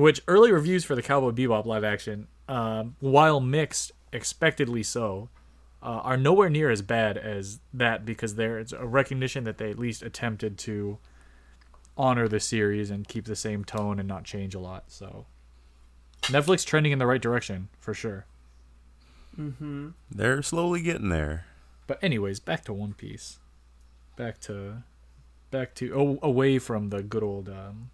[0.00, 5.28] Which early reviews for the Cowboy Bebop live action, um, while mixed, expectedly so,
[5.82, 9.78] uh, are nowhere near as bad as that because there's a recognition that they at
[9.78, 10.98] least attempted to
[11.96, 14.84] honor the series and keep the same tone and not change a lot.
[14.88, 15.26] So
[16.22, 18.26] Netflix trending in the right direction for sure.
[19.38, 19.90] Mm-hmm.
[20.10, 21.46] They're slowly getting there.
[21.86, 23.38] But anyways, back to One Piece.
[24.16, 24.82] Back to
[25.50, 27.90] back to oh, away from the good old um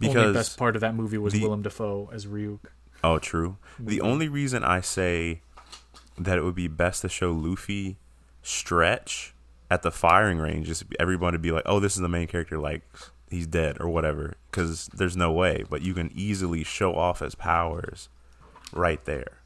[0.00, 2.60] only Because best part of that movie was the- Willem Dafoe as Ryuk.
[3.02, 3.56] Oh, true.
[3.78, 4.04] The Mhm.
[4.04, 5.40] only reason I say
[6.16, 7.96] that it would be best to show Luffy
[8.42, 9.34] stretch
[9.70, 12.58] at the firing range is everybody would be like, "Oh, this is the main character,
[12.58, 12.82] like
[13.30, 15.64] he's dead or whatever," because there's no way.
[15.68, 18.08] But you can easily show off his powers
[18.72, 19.37] right there.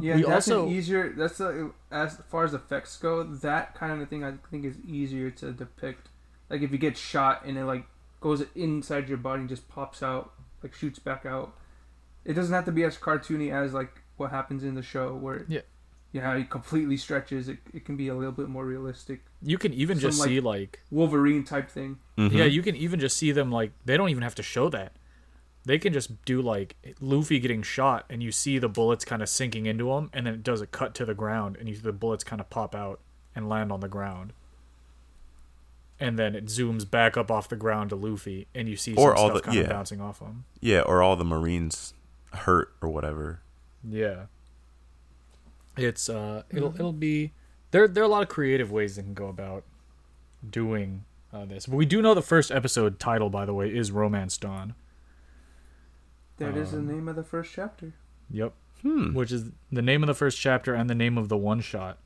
[0.00, 1.12] Yeah, We that's also- an easier.
[1.16, 3.22] That's a, as far as effects go.
[3.24, 6.08] That kind of thing I think is easier to depict.
[6.50, 7.84] Like if you get shot and it like
[8.20, 10.32] goes inside your body and just pops out,
[10.62, 11.54] like shoots back out.
[12.24, 15.44] It doesn't have to be as cartoony as like what happens in the show where
[15.48, 15.60] Yeah.
[16.12, 17.48] you know, it completely stretches.
[17.48, 20.28] It, it can be a little bit more realistic, You can even Some, just like-
[20.28, 21.98] see like Wolverine type thing.
[22.18, 22.32] Mhm.
[22.32, 24.92] yeah, you can even just see them like they don't even have to show that.
[25.68, 29.28] They can just do like Luffy getting shot and you see the bullets kind of
[29.28, 31.82] sinking into him and then it does a cut to the ground and you see
[31.82, 33.00] the bullets kind of pop out
[33.36, 34.32] and land on the ground.
[36.00, 39.14] And then it zooms back up off the ground to Luffy and you see Or
[39.14, 39.64] some all stuff the- kind yeah.
[39.64, 40.44] of bouncing off him.
[40.60, 41.92] yeah, or all the Marines
[42.32, 43.40] hurt or whatever.
[43.86, 44.26] Yeah.
[45.76, 47.32] It's uh it'll it'll be
[47.72, 49.64] there there are a lot of creative ways they can go about
[50.48, 51.66] doing uh, this.
[51.66, 54.74] But we do know the first episode title by the way is Romance Dawn.
[56.38, 57.92] That is Um, the name of the first chapter.
[58.30, 58.52] Yep.
[58.82, 59.12] Hmm.
[59.14, 61.98] Which is the name of the first chapter and the name of the one shot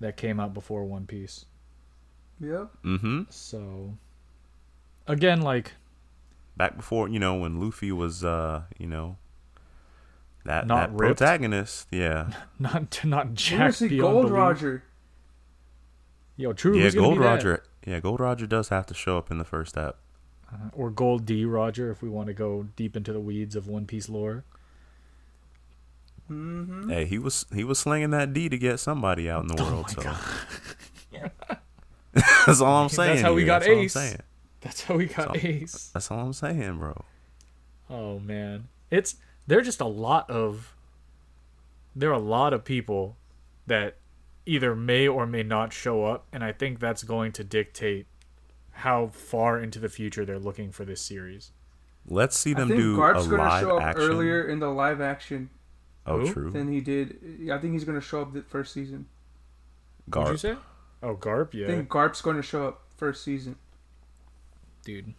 [0.00, 1.46] that came out before One Piece.
[2.40, 2.68] Yep.
[2.84, 3.22] Mm-hmm.
[3.30, 3.94] So
[5.06, 5.72] again like
[6.56, 9.16] Back before you know when Luffy was, uh, you know,
[10.44, 11.18] that Not that ripped?
[11.18, 11.88] protagonist.
[11.90, 12.30] Yeah.
[12.58, 14.34] not not We're Jack see beyond Gold belief.
[14.38, 14.82] Roger.
[16.36, 16.76] Yo, true.
[16.78, 17.26] yeah, Gold be that?
[17.26, 17.62] Roger.
[17.86, 19.96] Yeah, Gold Roger does have to show up in the first step.
[20.54, 23.66] Uh, or Gold D Roger if we want to go deep into the weeds of
[23.66, 24.44] One Piece lore.
[26.30, 26.88] Mm-hmm.
[26.90, 29.64] Hey, he was he was slinging that D to get somebody out in the Oh
[29.70, 29.90] world.
[29.90, 30.18] so God.
[32.46, 33.10] that's all I'm saying.
[33.16, 33.46] That's how we here.
[33.46, 33.92] got That's all I'm Ace.
[33.92, 34.18] saying.
[34.60, 35.90] That's how we got So- Ace.
[35.92, 37.04] That's all I'm saying, bro.
[37.90, 40.74] Oh man, it's there are just a lot of
[41.94, 43.16] there are a lot of people
[43.66, 43.96] that
[44.46, 48.06] either may or may not show up, and I think that's going to dictate
[48.74, 51.52] how far into the future they're looking for this series.
[52.06, 54.02] Let's see them I them think do Garp's a gonna live show up action.
[54.04, 55.50] earlier in the live action
[56.06, 56.32] Oh, Who?
[56.32, 56.50] true.
[56.50, 57.48] than he did.
[57.50, 59.06] I think he's gonna show up the first season.
[60.06, 60.56] What'd you say?
[61.02, 61.66] Oh, Garp, Yeah.
[61.66, 63.56] I think Garp's going to show up first season.
[64.84, 65.14] dude.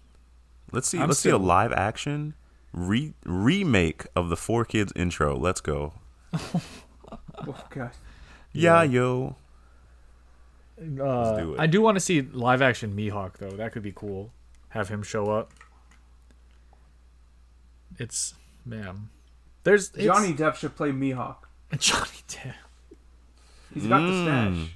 [0.72, 1.00] Let's see.
[1.00, 2.34] I'm let's see a live action
[2.74, 5.36] re- remake of the 4Kids intro.
[5.38, 5.94] Let's go.
[7.48, 7.92] Oh god.
[8.52, 8.84] Yeah, Yeah.
[8.84, 9.36] yo.
[10.78, 11.60] Uh, do it.
[11.60, 13.52] I do want to see live action Mihawk though.
[13.52, 14.32] That could be cool.
[14.70, 15.52] Have him show up.
[17.98, 18.34] It's
[18.66, 19.10] man.
[19.64, 21.38] There's it's- Johnny Depp should play Mihawk.
[21.80, 22.54] Johnny Depp.
[23.74, 24.24] He's got the Mm.
[24.64, 24.72] stash.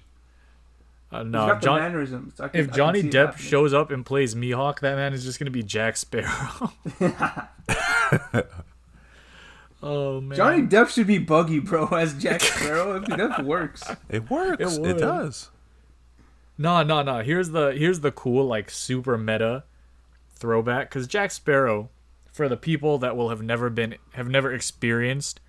[1.11, 2.33] Uh, He's no, got the John, mannerisms.
[2.37, 5.63] Can, if Johnny Depp shows up and plays Mihawk, that man is just gonna be
[5.63, 6.71] Jack Sparrow.
[9.83, 12.97] oh man, Johnny Depp should be Buggy, bro, as Jack Sparrow.
[13.01, 13.83] I think that works.
[14.09, 14.77] It works.
[14.77, 15.49] It It, does.
[16.61, 17.21] No, no, no.
[17.23, 19.63] Here's the here's the cool like super meta
[20.35, 21.89] throwback because Jack Sparrow,
[22.33, 25.39] for the people that will have never been have never experienced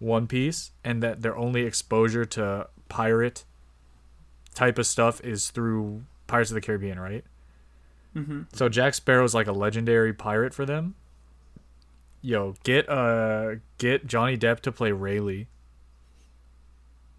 [0.00, 3.44] One Piece and that their only exposure to pirate
[4.54, 7.24] type of stuff is through Pirates of the Caribbean, right?
[8.12, 10.96] hmm So Jack Sparrow's like a legendary pirate for them.
[12.22, 15.44] Yo, get uh get Johnny Depp to play Rayleigh.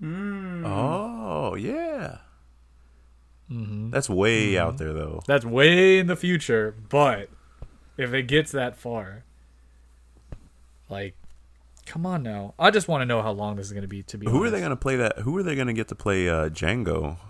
[0.02, 0.64] Mm.
[0.66, 2.18] Oh yeah.
[3.50, 4.68] Hmm That's way Mm-hmm.
[4.68, 5.22] out there though.
[5.28, 7.30] That's way in the future, but
[7.98, 9.24] if it gets that far,
[10.90, 11.16] like,
[11.86, 12.54] come on now.
[12.60, 14.04] I just want to know how long this is going to be.
[14.04, 15.20] To be Who are they gonna play that?
[15.20, 17.18] Who are they gonna get to play uh, Django?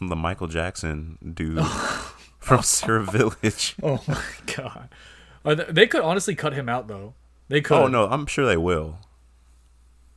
[0.00, 1.58] The Michael Jackson dude
[2.38, 3.74] from Syrup Village.
[3.82, 4.22] Oh my
[4.54, 4.88] god,
[5.44, 7.14] Are they, they could honestly cut him out though.
[7.48, 7.76] They could.
[7.76, 8.98] Oh no, I'm sure they will.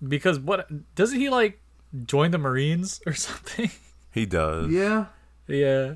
[0.07, 1.59] because what doesn't he like
[2.05, 3.71] join the Marines or something?
[4.15, 4.71] He does.
[4.71, 5.07] Yeah.
[5.45, 5.95] yeah.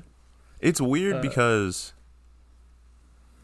[0.60, 1.94] It's weird Uh, because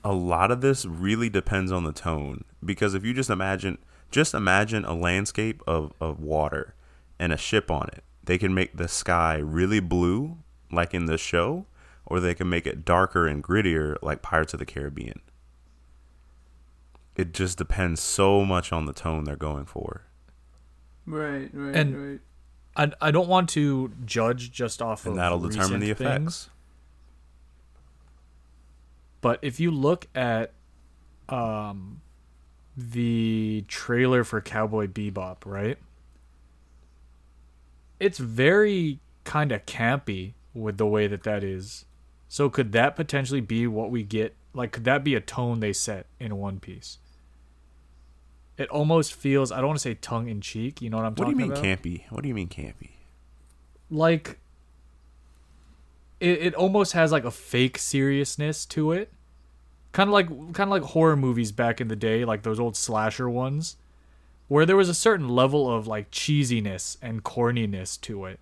[0.04, 2.44] a lot of this really depends on the tone.
[2.64, 3.78] Because if you just imagine,
[4.10, 6.74] just imagine a landscape of, of water
[7.18, 8.04] and a ship on it.
[8.22, 10.36] They can make the sky really blue,
[10.70, 11.64] like in the show,
[12.04, 15.20] or they can make it darker and grittier, like Pirates of the Caribbean.
[17.16, 20.02] It just depends so much on the tone they're going for.
[21.06, 21.48] Right.
[21.54, 21.74] Right.
[21.74, 22.20] And- right.
[22.76, 26.18] I, I don't want to judge just off And of that'll determine the effects.
[26.18, 26.50] things.
[29.20, 30.52] But if you look at
[31.28, 32.00] um
[32.76, 35.78] the trailer for Cowboy Bebop, right?
[37.98, 41.86] It's very kind of campy with the way that that is.
[42.28, 44.36] So could that potentially be what we get?
[44.52, 46.98] Like, could that be a tone they set in One Piece?
[48.58, 49.52] It almost feels.
[49.52, 50.80] I don't want to say tongue in cheek.
[50.80, 51.48] You know what I'm What talking about?
[51.58, 51.82] What do you mean about?
[52.08, 52.10] campy?
[52.12, 52.90] What do you mean campy?
[53.90, 54.38] like
[56.18, 59.12] it, it almost has like a fake seriousness to it
[59.92, 62.76] kind of like kind of like horror movies back in the day like those old
[62.76, 63.76] slasher ones
[64.48, 68.40] where there was a certain level of like cheesiness and corniness to it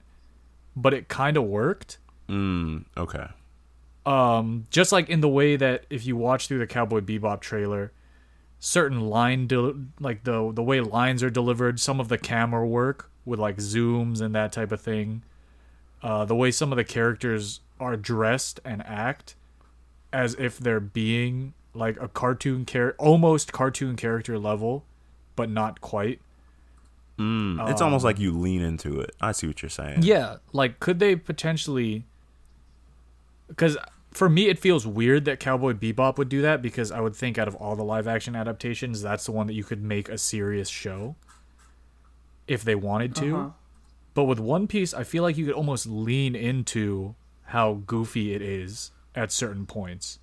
[0.75, 3.27] but it kind of worked Mm, okay.
[4.07, 7.93] um just like in the way that if you watch through the cowboy bebop trailer
[8.61, 13.11] certain line del- like the the way lines are delivered some of the camera work
[13.25, 15.23] with like zooms and that type of thing
[16.03, 19.35] uh the way some of the characters are dressed and act
[20.13, 24.85] as if they're being like a cartoon character almost cartoon character level
[25.37, 26.21] but not quite
[27.19, 29.15] Mm, it's almost like you lean into it.
[29.21, 30.03] I see what you're saying.
[30.03, 32.03] Yeah, like could they potentially?
[33.47, 33.77] Because
[34.15, 37.37] for me, it feels weird that Cowboy Bebop would do that because I would think
[37.37, 40.17] out of all the live action adaptations, that's the one that you could make a
[40.17, 41.17] serious show
[42.47, 43.37] if they wanted to.
[43.37, 43.51] Uh-huh.
[44.15, 48.41] But with One Piece, I feel like you could almost lean into how goofy it
[48.41, 50.21] is at certain points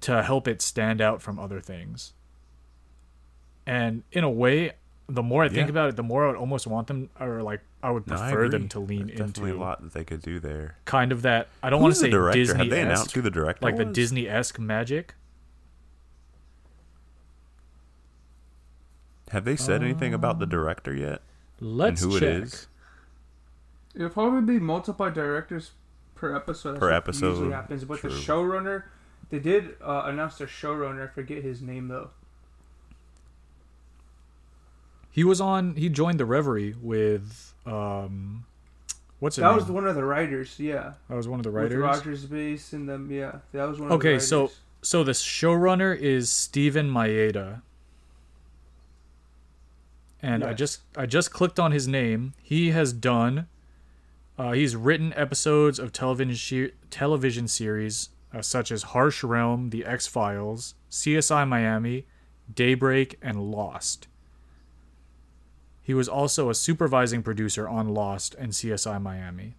[0.00, 2.12] to help it stand out from other things.
[3.64, 4.72] And in a way,
[5.08, 5.70] the more I think Yeah.
[5.70, 8.30] about it, the more I would almost want them, or like I would No, I
[8.32, 10.76] prefer them to lean There's definitely into a lot that they could do there.
[10.84, 11.48] kind of that.
[11.62, 12.38] I don't want to say director?
[12.40, 13.84] Disney Have they announced who the director like the?
[13.84, 15.14] Disney esque magic.
[19.30, 21.22] Have they said anything about the director yet?
[21.60, 22.42] Let's who check.
[22.44, 22.66] is?
[23.94, 25.72] It'll probably be multiple directors
[26.14, 26.72] per episode.
[26.74, 27.84] That's Per what episode, usually happens.
[27.84, 28.84] But the showrunner,
[29.30, 31.04] they did uh, announce their showrunner.
[31.04, 32.10] I forget his name though.
[35.16, 35.76] He was on.
[35.76, 38.44] He joined the Reverie with um,
[39.18, 39.40] what's it?
[39.40, 40.60] That was one of the writers.
[40.60, 41.70] Yeah, that was one of the writers.
[41.70, 41.80] with.
[41.80, 43.10] Rogers Base and them.
[43.10, 43.90] Yeah, that was one.
[43.90, 44.50] of the Okay, so
[44.82, 47.62] so the showrunner is Steven Maeda.
[50.20, 52.34] And I just I just clicked on his name.
[52.42, 53.46] He has done
[54.38, 59.86] uh, he's written episodes of television she- television series uh, such as Harsh Realm, The
[59.86, 62.04] X-Files, CSI Miami,
[62.52, 64.08] Daybreak, and Lost.
[65.86, 69.54] He was also a supervising producer on Lost and CSI Miami.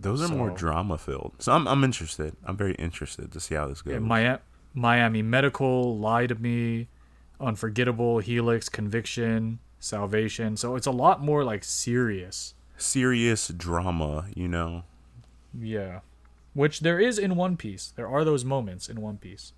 [0.00, 1.34] Those are more drama filled.
[1.40, 2.34] So I'm I'm interested.
[2.46, 3.92] I'm very interested to see how this goes.
[3.92, 4.38] Yeah, Miami,
[4.72, 6.88] Miami Medical, Lie to Me,
[7.38, 10.56] Unforgettable, Helix, Conviction, Salvation.
[10.56, 12.54] So it's a lot more like serious.
[12.78, 14.84] Serious drama, you know.
[15.52, 16.00] Yeah.
[16.54, 17.92] Which there is in One Piece.
[17.94, 19.52] There are those moments in One Piece.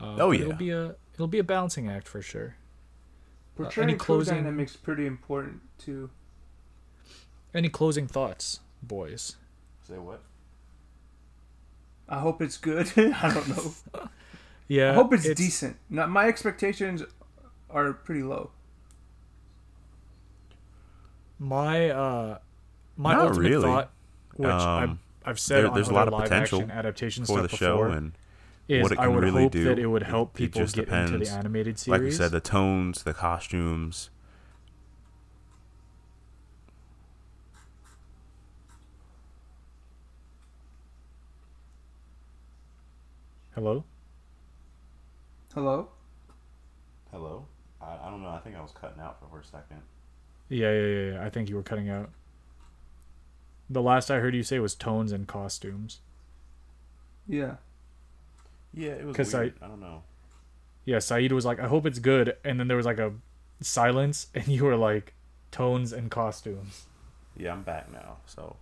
[0.00, 0.40] Uh, Oh, yeah.
[0.42, 2.56] It'll be a it'll be a balancing act for sure.
[3.56, 6.10] portraying any closing- dynamics pretty important too.
[7.54, 9.36] Any closing thoughts, boys?
[9.86, 10.20] Say what?
[12.08, 12.90] I hope it's good.
[12.96, 14.08] I don't know.
[14.66, 14.92] Yeah.
[14.92, 15.76] I hope it's, decent.
[15.90, 17.02] Not my expectations
[17.68, 18.50] are pretty low.
[21.38, 22.38] My uh
[22.96, 23.62] my Not ultimate really.
[23.62, 23.90] thought,
[24.36, 27.24] which I've, Um, I've said there- on there's a other lot of potential action adaptation
[27.26, 28.12] for stuff the show before, and
[28.68, 29.64] is what it I can would really hope do.
[29.64, 32.00] that it would help it people just get into the animated series.
[32.00, 34.10] like you said, the tones, the costumes.
[43.54, 43.84] Hello.
[45.54, 45.88] Hello.
[47.12, 47.46] Hello.
[47.80, 48.30] I, I don't know.
[48.30, 49.82] I think I was cutting out for a second.
[50.48, 51.24] Yeah, yeah, yeah, yeah.
[51.24, 52.10] I think you were cutting out.
[53.70, 56.00] The last I heard you say was tones and costumes.
[57.28, 57.56] Yeah.
[58.74, 59.52] Yeah, it was 'Cause I-.
[59.62, 60.02] I, don't know.
[60.84, 63.12] Yeah, Saeed was like, "I hope it's good," and then there was like a
[63.60, 65.14] silence, and you were like,
[65.50, 66.86] "Tones and costumes."
[67.36, 68.18] Yeah, I'm back now.
[68.26, 68.56] So,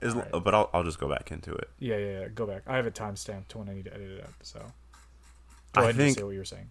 [0.00, 0.30] as, Alright.
[0.44, 1.68] but I'll I'll just go back into it.
[1.78, 2.28] Yeah, yeah, yeah.
[2.28, 2.62] Go back.
[2.66, 4.32] I have it timestamped to when I need to edit it up.
[4.42, 4.60] So
[5.72, 6.70] go I think- say what you were saying.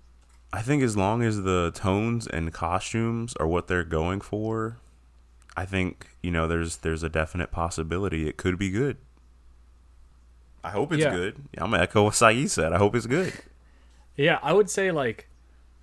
[0.54, 4.78] I think as long as the tones and costumes are what they're going for,
[5.58, 8.98] I think you know there's there's a definite possibility it could be good.
[10.64, 11.12] I hope it's Yeah.
[11.12, 11.36] good.
[11.58, 12.74] I'm gonna echo what Saeed said.
[12.74, 13.34] I hope it's good.
[14.16, 15.30] Yeah, I would say like,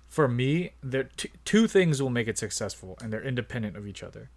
[0.07, 4.03] for me, there t- two things will make it successful, and they're independent of each
[4.03, 4.29] other.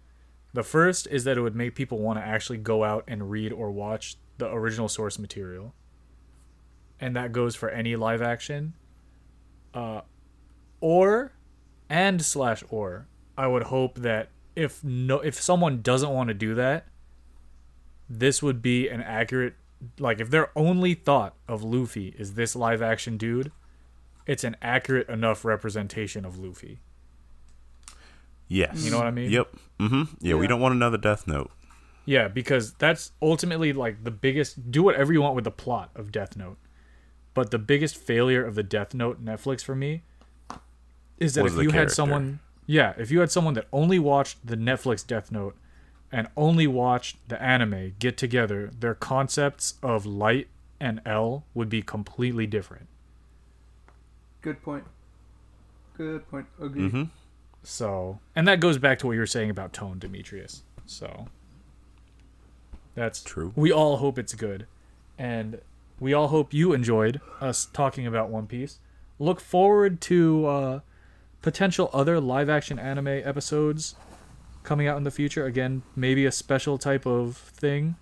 [0.53, 3.51] The first is that it would make people want to actually go out and read
[3.53, 5.73] or watch the original source material,
[6.99, 8.73] and that goes for any live action.
[9.73, 10.01] Uh,
[10.81, 11.33] or,
[11.89, 16.55] and slash or, I would hope that if no if someone doesn't want to do
[16.55, 16.87] that,
[18.09, 19.53] this would be an accurate
[19.97, 23.51] like if their only thought of Luffy is this live action dude,
[24.25, 26.79] it's an accurate enough representation of Luffy.
[28.47, 28.83] Yes.
[28.83, 29.31] You know what I mean?
[29.31, 29.55] Yep.
[29.79, 30.03] Mm-hmm.
[30.21, 31.51] Yeah, we don't want another Death Note.
[32.05, 34.71] Yeah, because that's ultimately like the biggest.
[34.71, 36.57] Do whatever you want with the plot of Death Note,
[37.35, 40.01] but the biggest failure of the Death Note Netflix for me
[41.19, 44.45] is that Was if you had someone, yeah, if you had someone that only watched
[44.45, 45.55] the Netflix Death Note
[46.11, 50.47] and only watched the anime get together, their concepts of light
[50.79, 52.87] and L would be completely different.
[54.41, 54.85] Good point.
[55.97, 56.47] Good point.
[56.61, 56.83] Agree.
[56.83, 57.03] Mm-hmm.
[57.63, 60.63] So, and that goes back to what you were saying about tone, Demetrius.
[60.85, 61.27] So,
[62.95, 63.51] that's True.
[63.55, 64.65] We all hope it's good,
[65.17, 65.59] and
[65.99, 68.79] we all hope you enjoyed us talking about One Piece.
[69.19, 70.79] Look forward to uh,
[71.41, 73.95] potential other live-action anime episodes
[74.69, 75.45] coming out in the future.
[75.45, 77.95] Again, maybe a special type of thing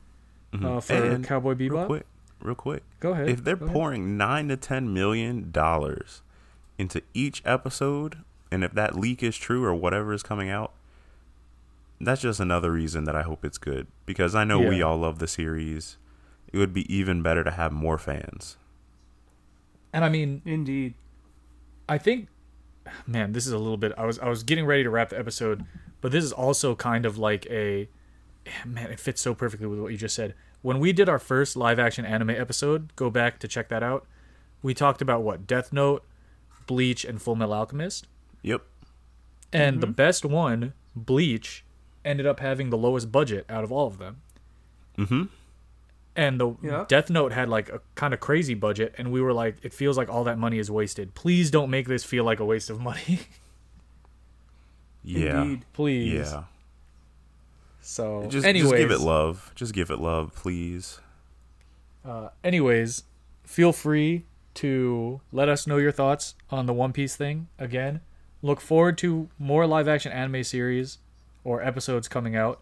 [0.53, 1.15] uh, for Mm-hmm.
[1.15, 2.05] And Cowboy Real quick,
[2.41, 2.83] real quick.
[2.99, 3.29] Go ahead.
[3.29, 3.73] If they're Go ahead.
[3.73, 6.21] pouring nine to ten million dollars
[6.77, 8.17] into each episode,
[8.51, 10.73] and if that leak is true or whatever is coming out,
[12.01, 13.87] that's just another reason that I hope it's good.
[14.05, 15.97] Because I know we all love the series.
[16.53, 18.57] It would be even better to have more fans.
[19.93, 20.93] and I mean, Indeed.
[21.89, 22.27] I think
[23.05, 25.19] man, this is a little bit I was I was getting ready to wrap the
[25.19, 25.63] episode,
[26.01, 27.87] but this is also kind of like a
[28.65, 30.33] man, it fits so perfectly with what you just said.
[30.61, 34.05] When we did our first live action anime episode, go back to check that out.
[34.61, 36.03] We talked about what Death Note,
[36.65, 38.07] Bleach, and Full Metal Alchemist.
[38.41, 38.63] Yep.
[39.53, 41.63] And the best one, Bleach,
[42.03, 44.21] ended up having the lowest budget out of all of them.
[44.97, 45.23] Mm-hmm.
[46.15, 46.85] And the Yeah.
[46.87, 49.97] Death Note had like a kind of crazy budget, and we were like, it feels
[49.97, 51.13] like all that money is wasted.
[51.13, 53.19] Please don't make this feel like a waste of money.
[55.07, 55.41] Yeah.
[55.41, 55.65] Indeed.
[55.73, 56.13] Please.
[56.31, 56.43] Yeah.
[57.81, 59.51] So, Just, anyways, just give it love.
[59.55, 60.99] Just give it love, please.
[62.03, 63.03] Uh, anyways,
[63.43, 67.47] feel free to let us know your thoughts on the One Piece thing.
[67.57, 68.01] Again,
[68.41, 70.97] look forward to more live action anime series
[71.43, 72.61] or episodes coming out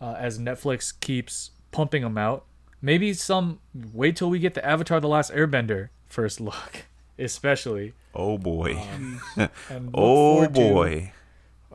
[0.00, 2.44] uh, as Netflix keeps pumping them out.
[2.80, 3.60] Maybe some.
[3.92, 6.86] Wait till we get the Avatar: The Last Airbender first look,
[7.18, 7.92] especially.
[8.14, 8.76] Oh boy.
[8.76, 9.20] Um,
[9.94, 11.12] oh forward to boy.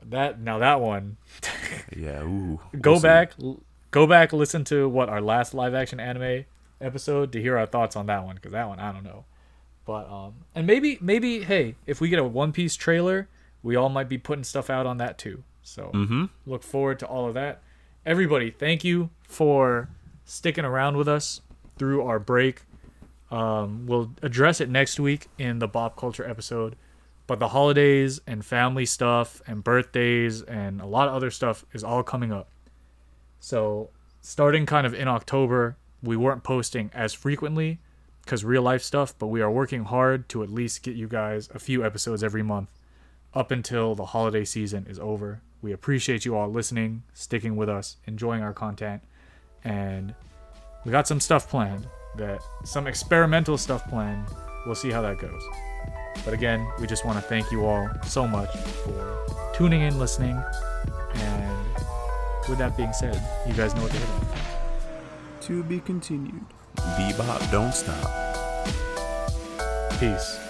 [0.06, 1.18] That now that one.
[1.96, 2.22] Yeah.
[2.24, 2.60] Ooh.
[2.80, 3.34] go back
[3.92, 6.46] go back listen to what our last live action anime
[6.80, 9.26] episode to hear our thoughts on that one because that one i don't know
[9.86, 13.28] but um and maybe maybe hey if we get a one piece trailer
[13.64, 16.26] we all might be putting stuff out on that too so Mm-hmm.
[16.46, 17.62] look forward to all of that
[18.06, 19.90] everybody thank you for
[20.26, 21.42] sticking around with us
[21.78, 22.62] through our break
[23.32, 26.76] um, we'll address it next week in the Bop Culture episode.
[27.30, 31.84] But the holidays and family stuff and birthdays and a lot of other stuff is
[31.84, 32.50] all coming up.
[33.40, 37.78] So, starting kind of in October, we weren't posting as frequently
[38.24, 41.48] because real life stuff, but we are working hard to at least get you guys
[41.54, 42.70] a few episodes every month
[43.36, 45.44] up until the holiday season is over.
[45.62, 49.04] We appreciate you all listening, sticking with us, enjoying our content,
[49.64, 50.16] and
[50.84, 54.26] we got some stuff planned that some experimental stuff planned.
[54.66, 55.44] We'll see how that goes.
[56.26, 58.50] But again, we just want to thank you all so much
[58.84, 60.42] for tuning in, listening,
[61.16, 61.68] and
[62.48, 64.28] with that being said, you guys know what to hit on.
[65.42, 66.46] To be continued.
[66.76, 68.10] Bebop, don't stop.
[70.00, 70.49] Peace.